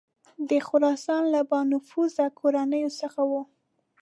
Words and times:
د 0.49 0.51
خراسان 0.67 1.23
له 1.33 1.41
بانفوذه 1.49 2.25
کورنیو 2.39 2.91
څخه 2.99 3.21
وه. 3.31 3.41